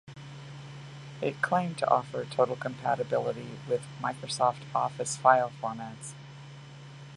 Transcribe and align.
It 1.21 1.43
claimed 1.43 1.77
to 1.77 1.87
offer 1.91 2.25
total 2.25 2.55
compatibility 2.55 3.59
with 3.69 3.83
Microsoft 4.01 4.61
Office 4.73 5.15
file 5.15 5.51
formats. 5.61 6.13